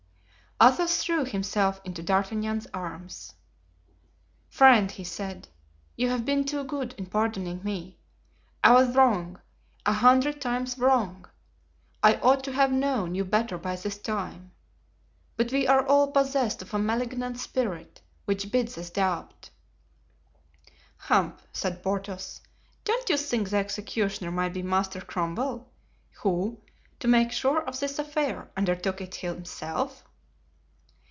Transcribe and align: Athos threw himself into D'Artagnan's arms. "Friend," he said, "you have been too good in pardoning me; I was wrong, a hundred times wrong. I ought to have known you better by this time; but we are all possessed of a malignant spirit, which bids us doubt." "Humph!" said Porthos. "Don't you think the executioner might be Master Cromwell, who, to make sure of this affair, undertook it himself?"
Athos 0.63 1.03
threw 1.03 1.25
himself 1.25 1.81
into 1.83 2.03
D'Artagnan's 2.03 2.67
arms. 2.71 3.33
"Friend," 4.47 4.91
he 4.91 5.03
said, 5.03 5.47
"you 5.95 6.09
have 6.11 6.23
been 6.23 6.45
too 6.45 6.63
good 6.65 6.93
in 6.99 7.07
pardoning 7.07 7.63
me; 7.63 7.97
I 8.63 8.73
was 8.73 8.95
wrong, 8.95 9.41
a 9.87 9.93
hundred 9.93 10.39
times 10.39 10.77
wrong. 10.77 11.27
I 12.03 12.17
ought 12.17 12.43
to 12.43 12.51
have 12.51 12.71
known 12.71 13.15
you 13.15 13.25
better 13.25 13.57
by 13.57 13.75
this 13.75 13.97
time; 13.97 14.51
but 15.35 15.51
we 15.51 15.65
are 15.67 15.83
all 15.87 16.11
possessed 16.11 16.61
of 16.61 16.75
a 16.75 16.77
malignant 16.77 17.39
spirit, 17.39 18.01
which 18.25 18.51
bids 18.51 18.77
us 18.77 18.91
doubt." 18.91 19.49
"Humph!" 20.95 21.41
said 21.51 21.81
Porthos. 21.81 22.39
"Don't 22.85 23.09
you 23.09 23.17
think 23.17 23.49
the 23.49 23.57
executioner 23.57 24.29
might 24.31 24.53
be 24.53 24.61
Master 24.61 25.01
Cromwell, 25.01 25.71
who, 26.21 26.61
to 26.99 27.07
make 27.07 27.31
sure 27.31 27.63
of 27.63 27.79
this 27.79 27.97
affair, 27.97 28.51
undertook 28.55 29.01
it 29.01 29.15
himself?" 29.15 30.03